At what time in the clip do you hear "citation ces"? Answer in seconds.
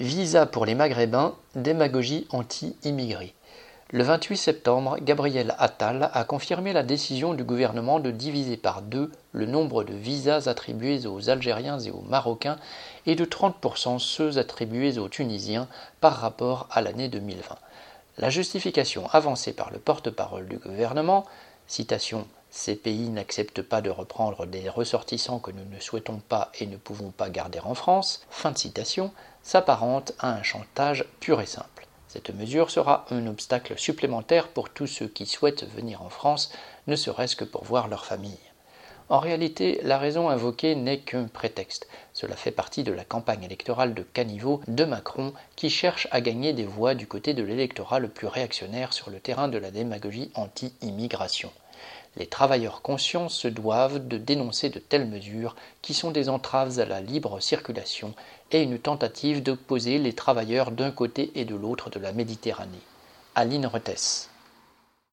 21.66-22.76